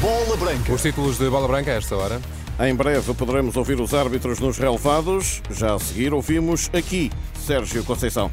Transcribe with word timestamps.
Bola 0.00 0.36
Branca. 0.36 0.72
Os 0.72 0.82
títulos 0.82 1.18
de 1.18 1.28
Bola 1.28 1.48
Branca 1.48 1.72
a 1.72 1.74
esta 1.74 1.96
hora. 1.96 2.20
Em 2.60 2.74
breve 2.74 3.12
poderemos 3.14 3.56
ouvir 3.56 3.80
os 3.80 3.94
árbitros 3.94 4.38
nos 4.38 4.58
relevados. 4.58 5.42
Já 5.50 5.74
a 5.74 5.78
seguir 5.78 6.12
ouvimos 6.12 6.70
aqui 6.72 7.10
Sérgio 7.34 7.84
Conceição. 7.84 8.30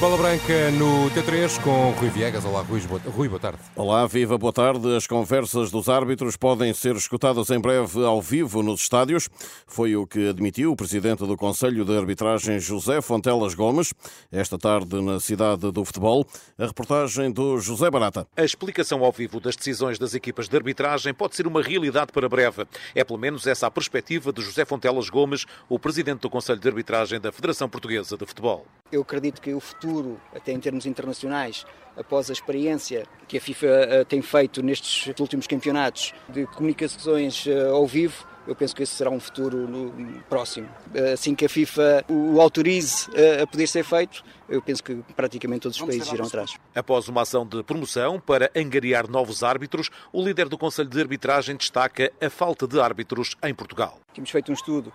Bola 0.00 0.16
Branca 0.16 0.70
no 0.78 1.10
T3 1.10 1.60
com 1.62 1.90
Rui 1.90 2.08
Viegas. 2.08 2.42
Olá, 2.46 2.62
Rui, 2.62 2.80
boa, 2.80 3.00
Rui, 3.04 3.28
boa 3.28 3.38
tarde. 3.38 3.58
Olá, 3.76 4.06
viva, 4.06 4.38
boa 4.38 4.50
tarde. 4.50 4.96
As 4.96 5.06
conversas 5.06 5.70
dos 5.70 5.90
árbitros 5.90 6.38
podem 6.38 6.72
ser 6.72 6.96
escutadas 6.96 7.50
em 7.50 7.60
breve 7.60 8.02
ao 8.02 8.22
vivo 8.22 8.62
nos 8.62 8.80
estádios. 8.80 9.28
Foi 9.66 9.94
o 9.96 10.06
que 10.06 10.30
admitiu 10.30 10.72
o 10.72 10.76
presidente 10.76 11.26
do 11.26 11.36
Conselho 11.36 11.84
de 11.84 11.94
Arbitragem, 11.94 12.58
José 12.58 13.02
Fontelas 13.02 13.52
Gomes, 13.52 13.92
esta 14.32 14.56
tarde 14.56 15.02
na 15.02 15.20
cidade 15.20 15.70
do 15.70 15.84
futebol. 15.84 16.26
A 16.58 16.64
reportagem 16.64 17.30
do 17.30 17.58
José 17.58 17.90
Barata. 17.90 18.26
A 18.34 18.42
explicação 18.42 19.04
ao 19.04 19.12
vivo 19.12 19.38
das 19.38 19.54
decisões 19.54 19.98
das 19.98 20.14
equipas 20.14 20.48
de 20.48 20.56
arbitragem 20.56 21.12
pode 21.12 21.36
ser 21.36 21.46
uma 21.46 21.60
realidade 21.60 22.10
para 22.10 22.26
breve. 22.26 22.66
É 22.94 23.04
pelo 23.04 23.18
menos 23.18 23.46
essa 23.46 23.66
a 23.66 23.70
perspectiva 23.70 24.32
de 24.32 24.40
José 24.40 24.64
Fontelas 24.64 25.10
Gomes, 25.10 25.44
o 25.68 25.78
presidente 25.78 26.20
do 26.20 26.30
Conselho 26.30 26.58
de 26.58 26.68
Arbitragem 26.68 27.20
da 27.20 27.30
Federação 27.30 27.68
Portuguesa 27.68 28.16
de 28.16 28.24
Futebol. 28.24 28.64
Eu 28.92 29.02
acredito 29.02 29.40
que 29.40 29.54
o 29.54 29.60
futuro, 29.60 30.20
até 30.34 30.50
em 30.52 30.58
termos 30.58 30.84
internacionais, 30.84 31.64
após 31.96 32.28
a 32.28 32.32
experiência 32.32 33.06
que 33.28 33.36
a 33.36 33.40
FIFA 33.40 33.66
eh, 33.66 34.04
tem 34.04 34.20
feito 34.20 34.62
nestes 34.62 35.12
últimos 35.20 35.46
campeonatos 35.46 36.12
de 36.28 36.46
comunicações 36.46 37.46
eh, 37.46 37.68
ao 37.68 37.86
vivo, 37.86 38.26
eu 38.48 38.56
penso 38.56 38.74
que 38.74 38.82
esse 38.82 38.94
será 38.94 39.10
um 39.10 39.20
futuro 39.20 39.92
próximo. 40.28 40.68
Eh, 40.92 41.12
assim 41.12 41.36
que 41.36 41.44
a 41.44 41.48
FIFA 41.48 42.04
o 42.08 42.40
autorize 42.40 43.08
a 43.40 43.46
poder 43.46 43.68
ser 43.68 43.84
feito, 43.84 44.24
eu 44.48 44.60
penso 44.60 44.82
que 44.82 44.96
praticamente 45.14 45.62
todos 45.62 45.80
os 45.80 45.86
países 45.86 46.10
irão 46.12 46.26
atrás. 46.26 46.54
Após 46.74 47.06
uma 47.06 47.22
ação 47.22 47.46
de 47.46 47.62
promoção 47.62 48.18
para 48.18 48.50
angariar 48.56 49.08
novos 49.08 49.44
árbitros, 49.44 49.88
o 50.12 50.20
líder 50.20 50.48
do 50.48 50.58
Conselho 50.58 50.88
de 50.88 51.00
Arbitragem 51.00 51.54
destaca 51.54 52.10
a 52.20 52.28
falta 52.28 52.66
de 52.66 52.80
árbitros 52.80 53.36
em 53.44 53.54
Portugal. 53.54 54.00
Temos 54.12 54.30
feito 54.30 54.50
um 54.50 54.54
estudo 54.54 54.92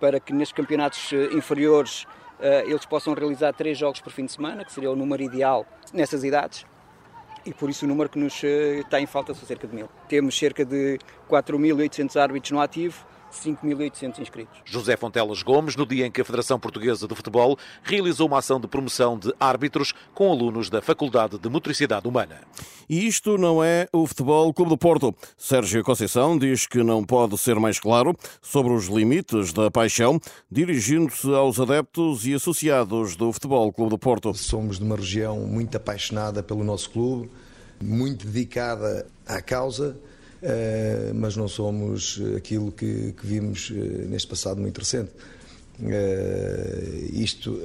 para 0.00 0.18
que 0.18 0.32
nestes 0.32 0.56
campeonatos 0.56 1.12
inferiores 1.32 2.06
eles 2.40 2.84
possam 2.84 3.14
realizar 3.14 3.52
três 3.52 3.78
jogos 3.78 4.00
por 4.00 4.12
fim 4.12 4.26
de 4.26 4.32
semana, 4.32 4.64
que 4.64 4.72
seria 4.72 4.90
o 4.90 4.96
número 4.96 5.22
ideal 5.22 5.66
nessas 5.92 6.24
idades. 6.24 6.66
E 7.46 7.52
por 7.52 7.68
isso 7.68 7.84
o 7.84 7.88
número 7.88 8.08
que 8.08 8.18
nos 8.18 8.42
eh, 8.42 8.80
está 8.80 8.98
em 9.00 9.06
falta 9.06 9.34
são 9.34 9.46
cerca 9.46 9.66
de 9.66 9.74
mil. 9.74 9.88
Temos 10.08 10.36
cerca 10.36 10.64
de 10.64 10.98
4.800 11.28 12.20
árbitros 12.20 12.50
no 12.52 12.60
ativo 12.60 13.04
5.800 13.34 14.18
inscritos. 14.18 14.60
José 14.64 14.96
Fontelas 14.96 15.42
Gomes, 15.42 15.76
no 15.76 15.86
dia 15.86 16.06
em 16.06 16.10
que 16.10 16.20
a 16.20 16.24
Federação 16.24 16.58
Portuguesa 16.58 17.06
de 17.06 17.14
Futebol 17.14 17.58
realizou 17.82 18.28
uma 18.28 18.38
ação 18.38 18.60
de 18.60 18.66
promoção 18.66 19.18
de 19.18 19.32
árbitros 19.38 19.92
com 20.14 20.30
alunos 20.30 20.70
da 20.70 20.80
Faculdade 20.80 21.38
de 21.38 21.48
Motricidade 21.48 22.06
Humana. 22.06 22.40
E 22.88 23.06
isto 23.06 23.38
não 23.38 23.62
é 23.64 23.88
o 23.92 24.06
Futebol 24.06 24.52
Clube 24.52 24.70
do 24.70 24.78
Porto. 24.78 25.14
Sérgio 25.36 25.82
Conceição 25.82 26.38
diz 26.38 26.66
que 26.66 26.82
não 26.82 27.04
pode 27.04 27.36
ser 27.38 27.58
mais 27.58 27.80
claro 27.80 28.16
sobre 28.42 28.72
os 28.72 28.86
limites 28.86 29.52
da 29.52 29.70
paixão, 29.70 30.20
dirigindo-se 30.50 31.32
aos 31.34 31.58
adeptos 31.58 32.26
e 32.26 32.34
associados 32.34 33.16
do 33.16 33.32
Futebol 33.32 33.72
Clube 33.72 33.90
do 33.90 33.98
Porto. 33.98 34.34
Somos 34.34 34.78
de 34.78 34.84
uma 34.84 34.96
região 34.96 35.40
muito 35.40 35.76
apaixonada 35.76 36.42
pelo 36.42 36.62
nosso 36.62 36.90
clube, 36.90 37.30
muito 37.82 38.26
dedicada 38.26 39.06
à 39.26 39.40
causa 39.40 39.96
mas 41.14 41.36
não 41.36 41.48
somos 41.48 42.20
aquilo 42.36 42.70
que, 42.70 43.12
que 43.12 43.26
vimos 43.26 43.72
eh, 43.74 44.06
neste 44.06 44.28
passado 44.28 44.60
muito 44.60 44.78
recente. 44.78 45.10
Uh, 45.80 47.10
isto 47.12 47.60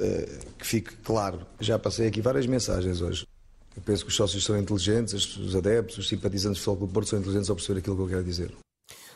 que 0.58 0.66
fique 0.66 0.96
claro. 1.04 1.46
Já 1.60 1.78
passei 1.78 2.08
aqui 2.08 2.20
várias 2.20 2.46
mensagens 2.46 3.00
hoje. 3.00 3.26
Eu 3.76 3.82
penso 3.82 4.04
que 4.04 4.10
os 4.10 4.16
sócios 4.16 4.44
são 4.44 4.58
inteligentes, 4.58 5.36
os 5.36 5.54
adeptos, 5.54 5.98
os 5.98 6.08
simpatizantes 6.08 6.60
do 6.60 6.64
Futebol 6.64 6.88
do 6.88 6.92
Porto 6.92 7.08
são 7.08 7.18
inteligentes 7.18 7.48
ao 7.48 7.56
perceber 7.56 7.78
aquilo 7.78 7.96
que 7.96 8.02
eu 8.02 8.08
quero 8.08 8.24
dizer. 8.24 8.50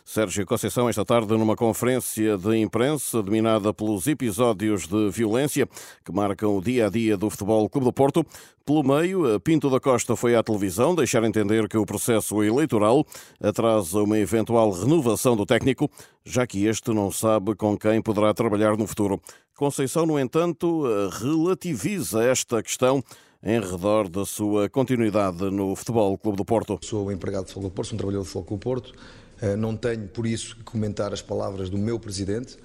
Sérgio 0.07 0.45
Conceição, 0.45 0.87
esta 0.87 1.03
tarde, 1.03 1.33
numa 1.33 1.57
conferência 1.57 2.37
de 2.37 2.59
imprensa 2.59 3.23
dominada 3.23 3.73
pelos 3.73 4.07
episódios 4.07 4.87
de 4.87 5.09
violência 5.09 5.67
que 6.05 6.13
marcam 6.13 6.59
o 6.59 6.61
dia 6.61 6.87
a 6.87 6.91
dia 6.91 7.17
do 7.17 7.31
Futebol 7.31 7.67
Clube 7.71 7.87
do 7.87 7.93
Porto. 7.93 8.25
Pelo 8.67 8.83
meio, 8.83 9.41
Pinto 9.41 9.71
da 9.71 9.81
Costa 9.81 10.15
foi 10.15 10.37
à 10.37 10.43
televisão 10.43 10.95
deixar 10.95 11.25
entender 11.25 11.67
que 11.69 11.79
o 11.79 11.87
processo 11.87 12.45
eleitoral 12.45 13.07
atrasa 13.43 14.03
uma 14.03 14.19
eventual 14.19 14.71
renovação 14.73 15.35
do 15.35 15.47
técnico, 15.47 15.91
já 16.23 16.47
que 16.47 16.67
este 16.67 16.91
não 16.91 17.11
sabe 17.11 17.55
com 17.55 17.75
quem 17.75 18.03
poderá 18.03 18.35
trabalhar 18.35 18.77
no 18.77 18.87
futuro. 18.87 19.19
Conceição, 19.57 20.05
no 20.05 20.21
entanto, 20.21 20.83
relativiza 21.19 22.23
esta 22.23 22.63
questão 22.63 23.03
em 23.43 23.59
redor 23.59 24.11
da 24.11 24.27
sua 24.27 24.69
continuidade 24.69 25.51
no 25.51 25.75
Futebol 25.75 26.17
Clube 26.19 26.37
do 26.37 26.45
Porto. 26.45 26.79
Sou 26.83 27.11
empregado 27.11 27.45
do 27.45 27.49
Futebol 27.49 27.71
do 27.71 27.75
Porto, 27.75 27.89
sou 27.89 27.95
um 27.95 27.99
trabalhador 27.99 28.23
do 28.23 28.27
Futebol 28.27 28.45
Clube 28.45 28.61
do 28.61 28.65
Porto 28.65 29.24
não 29.59 29.77
tenho, 29.77 30.09
por 30.09 30.27
isso, 30.27 30.57
que 30.57 30.63
comentar 30.63 31.13
as 31.13 31.23
palavras 31.23 31.69
do 31.69 31.79
meu 31.79 31.99
presidente. 31.99 32.57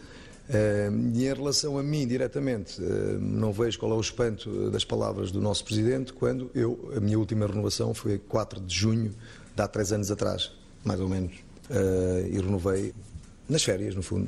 Eh, 0.52 0.90
e 1.14 1.28
em 1.28 1.34
relação 1.34 1.78
a 1.78 1.84
mim, 1.84 2.08
diretamente, 2.08 2.82
eh, 2.82 3.18
não 3.20 3.54
vejo 3.54 3.78
qual 3.78 3.92
é 3.92 3.96
o 3.96 4.02
espanto 4.02 4.72
das 4.72 4.84
palavras 4.84 5.32
do 5.32 5.40
nosso 5.40 5.64
presidente 5.64 6.12
quando 6.12 6.50
eu, 6.56 6.92
a 6.98 7.00
minha 7.00 7.20
última 7.20 7.46
renovação 7.46 7.94
foi 7.94 8.18
4 8.18 8.60
de 8.60 8.76
junho 8.76 9.14
de 9.56 9.62
há 9.62 9.68
três 9.68 9.92
anos 9.92 10.10
atrás, 10.10 10.52
mais 10.84 11.00
ou 11.00 11.08
menos. 11.08 11.34
E 12.32 12.36
renovei 12.40 12.96
nas 13.48 13.62
férias, 13.62 13.94
no 13.94 14.02
fundo. 14.02 14.28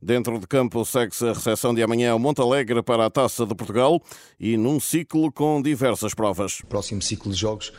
Dentro 0.00 0.36
de 0.40 0.48
campo 0.48 0.84
segue-se 0.84 1.24
a 1.24 1.32
recepção 1.32 1.72
de 1.72 1.80
amanhã 1.80 2.10
ao 2.10 2.18
Montalegre 2.18 2.82
para 2.82 3.06
a 3.06 3.10
Taça 3.10 3.46
de 3.46 3.54
Portugal 3.54 4.02
e 4.40 4.56
num 4.56 4.80
ciclo 4.80 5.30
com 5.30 5.62
diversas 5.62 6.12
provas. 6.12 6.60
Próximo 6.68 7.00
ciclo 7.00 7.30
de 7.30 7.38
jogos 7.38 7.72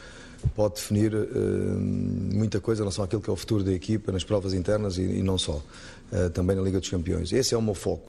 pode 0.49 0.75
definir 0.75 1.13
uh, 1.13 1.27
muita 1.79 2.59
coisa 2.59 2.81
em 2.81 2.83
relação 2.83 3.03
àquilo 3.03 3.21
que 3.21 3.29
é 3.29 3.33
o 3.33 3.35
futuro 3.35 3.63
da 3.63 3.71
equipa 3.71 4.11
nas 4.11 4.23
provas 4.23 4.53
internas 4.53 4.97
e, 4.97 5.01
e 5.01 5.23
não 5.23 5.37
só, 5.37 5.61
uh, 6.11 6.29
também 6.33 6.55
na 6.55 6.61
Liga 6.61 6.79
dos 6.79 6.89
Campeões. 6.89 7.31
Esse 7.31 7.53
é 7.53 7.57
o 7.57 7.61
meu 7.61 7.73
foco. 7.73 8.05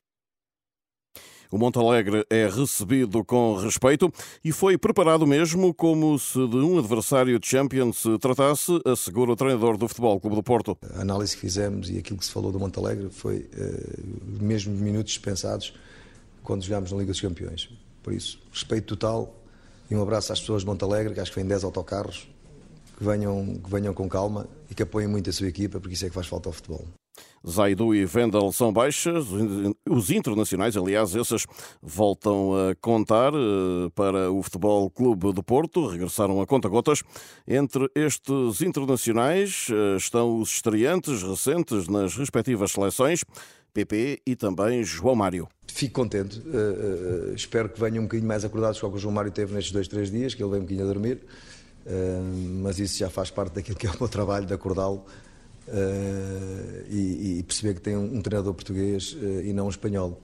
O 1.51 1.59
Montalegre 1.59 2.27
é 2.29 2.49
recebido 2.49 3.25
com 3.25 3.55
respeito 3.55 4.13
e 4.45 4.51
foi 4.51 4.77
preparado 4.77 5.25
mesmo 5.25 5.73
como 5.73 6.19
se 6.19 6.49
de 6.49 6.57
um 6.57 6.81
adversário 6.81 7.39
de 7.39 7.47
Champions 7.47 7.99
se 7.99 8.19
tratasse, 8.19 8.73
assegura 8.85 9.31
o 9.31 9.37
treinador 9.37 9.77
do 9.77 9.87
Futebol 9.87 10.19
Clube 10.19 10.35
do 10.35 10.43
Porto. 10.43 10.77
A 10.97 11.03
análise 11.03 11.35
que 11.35 11.41
fizemos 11.41 11.89
e 11.91 11.99
aquilo 11.99 12.19
que 12.19 12.25
se 12.25 12.33
falou 12.33 12.51
do 12.51 12.59
Montalegre 12.59 13.09
foi 13.09 13.49
uh, 13.57 14.43
mesmo 14.43 14.75
minutos 14.75 15.13
dispensados 15.13 15.73
quando 16.43 16.65
jogámos 16.65 16.91
na 16.91 16.99
Liga 16.99 17.13
dos 17.13 17.21
Campeões. 17.21 17.69
Por 18.03 18.13
isso, 18.13 18.41
respeito 18.53 18.97
total 18.97 19.33
e 19.91 19.95
um 19.95 20.03
abraço 20.03 20.33
às 20.33 20.41
pessoas 20.41 20.63
de 20.63 20.67
Montalegre, 20.67 21.15
que 21.15 21.21
acho 21.21 21.31
que 21.31 21.37
vêm 21.39 21.47
10 21.47 21.65
autocarros, 21.65 22.29
que 22.97 23.05
venham, 23.05 23.59
que 23.63 23.71
venham 23.71 23.93
com 23.93 24.09
calma 24.09 24.47
e 24.71 24.75
que 24.75 24.83
apoiem 24.83 25.09
muito 25.09 25.29
a 25.31 25.33
sua 25.33 25.49
equipa, 25.49 25.81
porque 25.81 25.95
isso 25.95 26.07
é 26.07 26.09
que 26.09 26.15
faz 26.15 26.27
falta 26.27 26.49
ao 26.49 26.53
futebol. 26.53 26.85
Zaidu 27.47 27.95
e 27.95 28.07
Vendel 28.07 28.51
são 28.53 28.73
baixas, 28.73 29.27
os 29.89 30.11
internacionais, 30.11 30.77
aliás, 30.77 31.15
esses 31.15 31.47
voltam 31.83 32.55
a 32.55 32.75
contar 32.77 33.35
eh, 33.35 33.91
para 33.95 34.31
o 34.31 34.43
Futebol 34.43 34.91
Clube 34.91 35.33
do 35.33 35.43
Porto, 35.43 35.87
regressaram 35.87 36.41
a 36.41 36.47
conta-gotas. 36.47 37.03
Entre 37.47 37.87
estes 37.95 38.63
internacionais 38.63 39.67
eh, 39.71 39.97
estão 39.97 40.41
os 40.41 40.53
estreantes 40.53 41.23
recentes 41.23 41.87
nas 41.87 42.17
respectivas 42.17 42.73
seleções, 42.73 43.23
PP 43.75 44.23
e 44.27 44.35
também 44.35 44.83
João 44.83 45.15
Mário. 45.15 45.47
Fico 45.75 45.95
contente, 45.95 46.39
uh, 46.39 47.31
uh, 47.31 47.35
espero 47.35 47.69
que 47.69 47.81
venham 47.81 47.99
um 47.99 48.07
bocadinho 48.07 48.29
mais 48.29 48.45
acordados 48.45 48.81
com 48.81 48.87
o 48.87 48.91
que 48.93 48.97
o 48.97 49.01
João 49.01 49.13
Mário 49.13 49.33
teve 49.33 49.53
nestes 49.53 49.73
dois, 49.73 49.89
três 49.89 50.09
dias, 50.09 50.33
que 50.33 50.41
ele 50.41 50.49
veio 50.51 50.63
um 50.63 50.65
bocadinho 50.65 50.89
a 50.89 50.93
dormir, 50.93 51.19
mas 52.63 52.79
isso 52.79 52.97
já 52.97 53.11
faz 53.11 53.29
parte 53.29 53.55
daquilo 53.55 53.77
que 53.77 53.85
é 53.85 53.91
o 53.91 53.97
meu 53.99 54.09
trabalho, 54.09 54.47
de 54.47 54.55
acordá-lo 54.55 55.05
e, 56.89 57.39
e, 57.39 57.43
perceber 57.43 57.75
que 57.75 57.81
tem 57.81 57.97
um, 57.97 58.19
um 58.19 58.23
treinador 58.23 58.55
português 58.55 59.17
e 59.43 59.53
não 59.53 59.67
um 59.67 59.69
espanhol. 59.69 60.21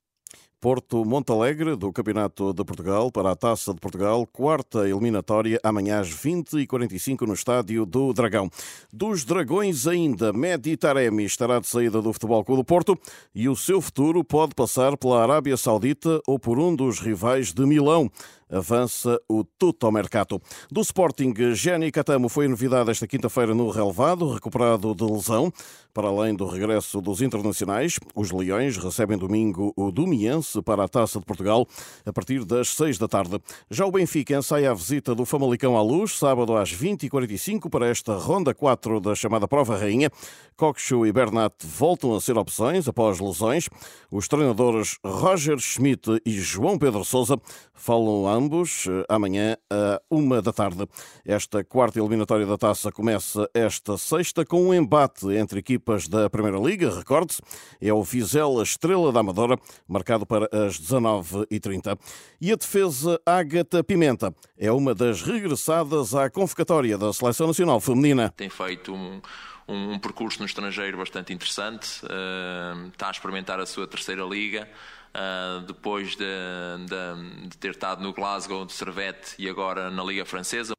Porto 0.60 1.06
Montalegre, 1.06 1.74
do 1.74 1.90
Campeonato 1.90 2.52
de 2.52 2.62
Portugal 2.62 3.10
para 3.10 3.30
a 3.30 3.34
Taça 3.34 3.72
de 3.72 3.80
Portugal, 3.80 4.26
quarta 4.26 4.86
eliminatória, 4.86 5.58
amanhã 5.62 6.00
às 6.00 6.10
20h45 6.10 7.26
no 7.26 7.32
Estádio 7.32 7.86
do 7.86 8.12
Dragão. 8.12 8.50
Dos 8.92 9.24
Dragões 9.24 9.86
ainda, 9.86 10.34
Medi 10.34 10.76
Taremi 10.76 11.24
estará 11.24 11.60
de 11.60 11.66
saída 11.66 12.02
do 12.02 12.12
Futebol 12.12 12.44
Clube 12.44 12.60
do 12.60 12.64
Porto 12.64 12.98
e 13.34 13.48
o 13.48 13.56
seu 13.56 13.80
futuro 13.80 14.22
pode 14.22 14.54
passar 14.54 14.98
pela 14.98 15.22
Arábia 15.22 15.56
Saudita 15.56 16.20
ou 16.26 16.38
por 16.38 16.58
um 16.58 16.76
dos 16.76 17.00
rivais 17.00 17.54
de 17.54 17.64
Milão 17.64 18.10
avança 18.50 19.20
o 19.28 19.44
Tutto 19.44 19.90
Mercato. 19.92 20.40
Do 20.70 20.80
Sporting, 20.80 21.32
Jenny 21.54 21.92
Catamo 21.92 22.28
foi 22.28 22.48
novidade 22.48 22.90
esta 22.90 23.06
quinta-feira 23.06 23.54
no 23.54 23.70
relevado, 23.70 24.32
recuperado 24.32 24.94
de 24.94 25.04
lesão. 25.04 25.52
Para 25.92 26.06
além 26.06 26.34
do 26.34 26.46
regresso 26.46 27.00
dos 27.00 27.20
internacionais, 27.20 27.98
os 28.14 28.30
Leões 28.30 28.76
recebem 28.76 29.18
domingo 29.18 29.72
o 29.76 29.90
Domiense 29.90 30.62
para 30.62 30.84
a 30.84 30.88
Taça 30.88 31.18
de 31.18 31.26
Portugal 31.26 31.66
a 32.06 32.12
partir 32.12 32.44
das 32.44 32.68
6 32.76 32.96
da 32.96 33.08
tarde. 33.08 33.40
Já 33.68 33.84
o 33.84 33.90
Benfica 33.90 34.36
ensaia 34.36 34.70
a 34.70 34.74
visita 34.74 35.16
do 35.16 35.24
Famalicão 35.24 35.76
à 35.76 35.82
Luz, 35.82 36.16
sábado 36.16 36.56
às 36.56 36.72
20h45 36.72 37.68
para 37.68 37.88
esta 37.88 38.14
ronda 38.14 38.54
4 38.54 39.00
da 39.00 39.16
chamada 39.16 39.48
Prova 39.48 39.76
Rainha. 39.76 40.10
Coxo 40.56 41.04
e 41.06 41.12
Bernat 41.12 41.54
voltam 41.64 42.14
a 42.14 42.20
ser 42.20 42.38
opções 42.38 42.86
após 42.86 43.18
lesões. 43.18 43.68
Os 44.12 44.28
treinadores 44.28 44.98
Roger 45.04 45.58
Schmidt 45.58 46.20
e 46.24 46.38
João 46.38 46.78
Pedro 46.78 47.04
Sousa 47.04 47.36
falam 47.72 48.28
ambos 48.28 48.86
eh, 48.86 49.04
amanhã 49.08 49.56
a 49.70 50.00
uma 50.10 50.42
da 50.42 50.52
tarde. 50.52 50.86
Esta 51.24 51.64
quarta 51.64 51.98
eliminatória 51.98 52.44
da 52.44 52.58
Taça 52.58 52.92
começa 52.92 53.48
esta 53.54 53.96
sexta 53.96 54.44
com 54.44 54.68
um 54.68 54.74
embate 54.74 55.26
entre 55.32 55.60
equipes 55.60 55.79
equipas 55.80 56.06
da 56.06 56.28
Primeira 56.28 56.58
Liga, 56.58 56.94
recorde-se, 56.94 57.40
é 57.80 57.92
o 57.92 58.02
Vizela 58.02 58.62
Estrela 58.62 59.10
da 59.10 59.20
Amadora, 59.20 59.58
marcado 59.88 60.26
para 60.26 60.48
as 60.52 60.78
19h30. 60.78 61.98
E 62.40 62.52
a 62.52 62.56
defesa 62.56 63.18
Ágata 63.24 63.82
Pimenta 63.82 64.34
é 64.58 64.70
uma 64.70 64.94
das 64.94 65.22
regressadas 65.22 66.14
à 66.14 66.28
convocatória 66.28 66.98
da 66.98 67.12
Seleção 67.12 67.46
Nacional 67.46 67.80
Feminina. 67.80 68.32
Tem 68.36 68.50
feito 68.50 68.92
um, 68.92 69.22
um, 69.66 69.98
percurso 69.98 70.38
no 70.40 70.46
estrangeiro 70.46 70.98
bastante 70.98 71.32
interessante, 71.32 72.04
uh, 72.04 72.88
está 72.88 73.08
a 73.08 73.10
experimentar 73.10 73.58
a 73.58 73.66
sua 73.66 73.86
terceira 73.86 74.22
liga. 74.22 74.68
Uh, 75.10 75.66
depois 75.66 76.10
de, 76.10 76.24
de, 76.24 77.48
de, 77.48 77.58
ter 77.58 77.72
estado 77.72 78.00
no 78.00 78.12
Glasgow 78.12 78.64
de 78.64 78.72
Servette 78.72 79.34
e 79.40 79.48
agora 79.48 79.90
na 79.90 80.04
Liga 80.04 80.24
Francesa 80.24 80.72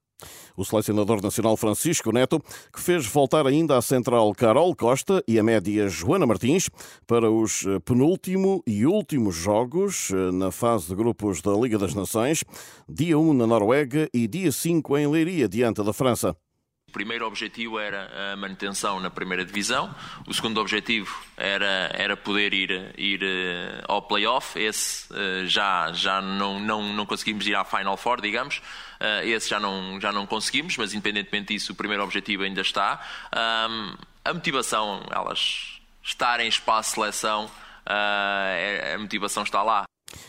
o 0.62 0.66
selecionador 0.66 1.22
nacional 1.22 1.58
Francisco 1.58 2.12
Neto, 2.12 2.40
que 2.72 2.80
fez 2.80 3.06
voltar 3.06 3.48
ainda 3.48 3.78
à 3.78 3.82
central 3.82 4.32
Carol 4.34 4.76
Costa 4.76 5.24
e 5.28 5.40
a 5.40 5.44
média 5.44 5.90
Joana 5.90 6.26
Martins 6.26 6.70
para 7.08 7.30
os 7.30 7.66
eh, 7.66 7.80
penúltimo 7.80 8.64
e 8.66 8.86
últimos 8.86 9.36
jogos 9.36 10.12
eh, 10.12 10.32
na 10.32 10.52
fase 10.52 10.88
de 10.88 10.96
grupos 10.96 11.42
da 11.42 11.52
Liga 11.54 11.78
das 11.78 11.96
Nações, 11.96 12.44
dia 12.88 13.18
1 13.18 13.34
na 13.34 13.48
Noruega 13.48 14.08
e 14.14 14.28
dia 14.28 14.52
5 14.52 14.98
em 14.98 15.08
Leiria, 15.08 15.50
diante 15.50 15.84
da 15.84 15.94
França. 15.94 16.36
O 16.92 17.00
primeiro 17.02 17.26
objetivo 17.26 17.80
era 17.80 18.34
a 18.34 18.36
manutenção 18.36 19.00
na 19.00 19.10
primeira 19.10 19.46
divisão, 19.46 19.96
o 20.28 20.34
segundo 20.34 20.60
objetivo 20.60 21.24
era, 21.38 21.90
era 21.94 22.18
poder 22.18 22.54
ir, 22.54 22.94
ir 22.98 23.24
uh, 23.24 23.86
ao 23.88 24.02
playoff. 24.02 24.60
Esse 24.60 25.08
uh, 25.14 25.48
já, 25.48 25.94
já 25.94 26.22
não, 26.22 26.60
não, 26.60 26.84
não 26.84 27.06
conseguimos 27.06 27.48
ir 27.48 27.56
à 27.56 27.64
Final 27.64 27.96
Four, 27.96 28.20
digamos. 28.20 28.58
Uh, 28.58 29.24
esse 29.24 29.50
já 29.50 29.58
não, 29.58 30.02
já 30.02 30.12
não 30.12 30.28
conseguimos, 30.28 30.76
mas 30.76 30.94
independentemente 30.94 31.54
disso, 31.54 31.72
o 31.72 31.76
primeiro 31.76 32.04
objetivo 32.04 32.44
ainda 32.44 32.60
está. 32.60 33.00
A 33.32 34.34
motivação, 34.34 35.02
elas 35.10 35.80
estarem 36.04 36.48
em 36.48 36.50
espaço 36.50 36.96
seleção, 36.96 37.50
a 37.86 38.98
motivação 38.98 39.44
está 39.44 39.64
lá. 39.64 39.86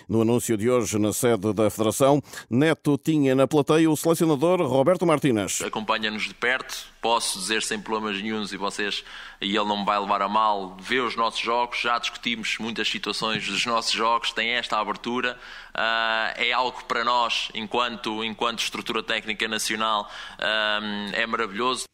No 0.08 0.22
anúncio 0.22 0.56
de 0.56 0.70
hoje 0.70 0.98
na 0.98 1.12
sede 1.12 1.52
da 1.52 1.70
Federação, 1.70 2.22
Neto 2.48 2.98
tinha 2.98 3.34
na 3.34 3.46
plateia 3.46 3.90
o 3.90 3.96
selecionador 3.96 4.60
Roberto 4.62 5.06
Martínez. 5.06 5.60
Acompanha-nos 5.62 6.24
de 6.24 6.34
perto, 6.34 6.86
posso 7.00 7.38
dizer 7.38 7.62
sem 7.62 7.80
problemas 7.80 8.20
nenhums 8.20 8.52
e 8.52 8.56
vocês, 8.56 9.04
e 9.40 9.56
ele 9.56 9.64
não 9.64 9.80
me 9.80 9.84
vai 9.84 9.98
levar 9.98 10.22
a 10.22 10.28
mal, 10.28 10.76
vê 10.80 11.00
os 11.00 11.16
nossos 11.16 11.40
jogos, 11.40 11.80
já 11.80 11.98
discutimos 11.98 12.56
muitas 12.58 12.88
situações 12.88 13.46
dos 13.46 13.64
nossos 13.66 13.92
jogos, 13.92 14.32
tem 14.32 14.50
esta 14.50 14.78
abertura, 14.78 15.38
uh, 15.74 16.40
é 16.40 16.52
algo 16.52 16.84
para 16.84 17.04
nós, 17.04 17.48
enquanto, 17.54 18.24
enquanto 18.24 18.60
estrutura 18.60 19.02
técnica 19.02 19.48
nacional, 19.48 20.10
uh, 20.38 21.14
é 21.14 21.26
maravilhoso. 21.26 21.91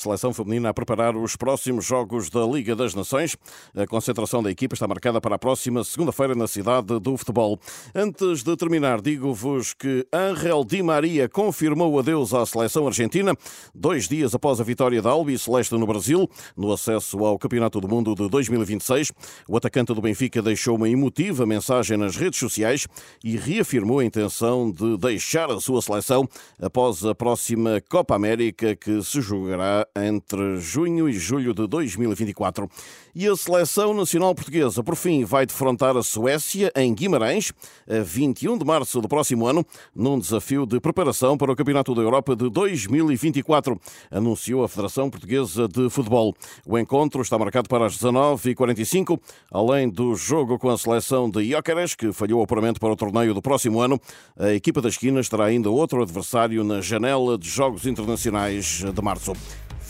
Seleção 0.00 0.32
feminina 0.32 0.70
a 0.70 0.72
preparar 0.72 1.14
os 1.14 1.36
próximos 1.36 1.84
jogos 1.84 2.30
da 2.30 2.46
Liga 2.46 2.74
das 2.74 2.94
Nações. 2.94 3.36
A 3.76 3.86
concentração 3.86 4.42
da 4.42 4.50
equipa 4.50 4.74
está 4.74 4.88
marcada 4.88 5.20
para 5.20 5.34
a 5.34 5.38
próxima 5.38 5.84
segunda-feira 5.84 6.34
na 6.34 6.46
cidade 6.46 6.98
do 6.98 7.18
futebol. 7.18 7.60
Antes 7.94 8.42
de 8.42 8.56
terminar, 8.56 9.02
digo-vos 9.02 9.74
que 9.74 10.06
Angel 10.10 10.64
Di 10.64 10.82
Maria 10.82 11.28
confirmou 11.28 11.98
adeus 11.98 12.32
à 12.32 12.46
seleção 12.46 12.86
argentina 12.86 13.36
dois 13.74 14.08
dias 14.08 14.34
após 14.34 14.58
a 14.58 14.64
vitória 14.64 15.02
da 15.02 15.10
Albi 15.10 15.38
Celeste 15.38 15.74
no 15.74 15.86
Brasil, 15.86 16.26
no 16.56 16.72
acesso 16.72 17.22
ao 17.22 17.38
Campeonato 17.38 17.78
do 17.78 17.86
Mundo 17.86 18.14
de 18.14 18.26
2026. 18.30 19.12
O 19.46 19.54
atacante 19.54 19.92
do 19.92 20.00
Benfica 20.00 20.40
deixou 20.40 20.76
uma 20.76 20.88
emotiva 20.88 21.44
mensagem 21.44 21.98
nas 21.98 22.16
redes 22.16 22.38
sociais 22.38 22.86
e 23.22 23.36
reafirmou 23.36 23.98
a 23.98 24.04
intenção 24.06 24.72
de 24.72 24.96
deixar 24.96 25.50
a 25.50 25.60
sua 25.60 25.82
seleção 25.82 26.26
após 26.58 27.04
a 27.04 27.14
próxima 27.14 27.82
Copa 27.86 28.14
América 28.14 28.74
que 28.74 29.02
se 29.02 29.20
jogará 29.20 29.86
entre 29.96 30.58
junho 30.58 31.08
e 31.08 31.12
julho 31.12 31.54
de 31.54 31.66
2024. 31.66 32.68
E 33.14 33.26
a 33.26 33.36
seleção 33.36 33.92
nacional 33.92 34.34
portuguesa, 34.34 34.82
por 34.82 34.94
fim, 34.94 35.24
vai 35.24 35.44
defrontar 35.44 35.96
a 35.96 36.02
Suécia 36.02 36.72
em 36.76 36.94
Guimarães, 36.94 37.52
a 37.88 38.02
21 38.02 38.58
de 38.58 38.64
março 38.64 39.00
do 39.00 39.08
próximo 39.08 39.46
ano, 39.46 39.64
num 39.94 40.18
desafio 40.18 40.64
de 40.64 40.78
preparação 40.80 41.36
para 41.36 41.52
o 41.52 41.56
Campeonato 41.56 41.94
da 41.94 42.02
Europa 42.02 42.36
de 42.36 42.48
2024, 42.48 43.80
anunciou 44.10 44.62
a 44.62 44.68
Federação 44.68 45.10
Portuguesa 45.10 45.66
de 45.66 45.90
Futebol. 45.90 46.34
O 46.66 46.78
encontro 46.78 47.22
está 47.22 47.38
marcado 47.38 47.68
para 47.68 47.86
as 47.86 47.96
19h45, 47.96 49.18
além 49.50 49.88
do 49.88 50.14
jogo 50.14 50.58
com 50.58 50.70
a 50.70 50.78
seleção 50.78 51.28
de 51.28 51.50
Jóqueres, 51.50 51.94
que 51.94 52.12
falhou 52.12 52.40
o 52.40 52.44
apuramento 52.44 52.80
para 52.80 52.92
o 52.92 52.96
torneio 52.96 53.34
do 53.34 53.42
próximo 53.42 53.80
ano. 53.80 54.00
A 54.38 54.52
equipa 54.52 54.80
das 54.80 54.94
esquinas 54.94 55.28
terá 55.28 55.46
ainda 55.46 55.70
outro 55.70 56.02
adversário 56.02 56.62
na 56.62 56.80
janela 56.80 57.36
de 57.36 57.48
Jogos 57.48 57.86
Internacionais 57.86 58.84
de 58.84 59.02
março. 59.02 59.32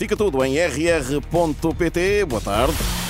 Fica 0.00 0.17
tudo 0.17 0.43
em 0.43 0.56
rr.pt. 0.56 2.25
Boa 2.25 2.41
tarde. 2.41 3.09